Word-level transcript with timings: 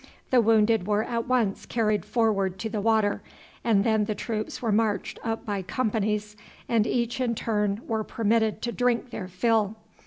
The 0.31 0.41
wounded 0.41 0.87
were 0.87 1.03
at 1.03 1.27
once 1.27 1.67
carried 1.67 2.05
forward 2.05 2.57
to 2.57 2.69
the 2.69 2.81
water, 2.81 3.21
and 3.63 3.83
then 3.83 4.05
the 4.05 4.15
troops 4.15 4.59
were 4.59 4.71
marched 4.71 5.19
up 5.23 5.45
by 5.45 5.61
companies, 5.61 6.35
and 6.67 6.87
each 6.87 7.21
in 7.21 7.35
turn 7.35 7.81
were 7.85 8.03
permitted 8.03 8.63
to 8.63 8.71
drink 8.71 9.11
their 9.11 9.27
fill. 9.27 9.75